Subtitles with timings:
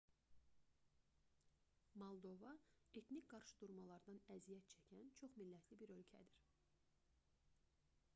[2.03, 2.53] moldova
[3.01, 6.33] etnik qarşıdurmalardan əziyyət çəkən çox-millətli bir ölkədir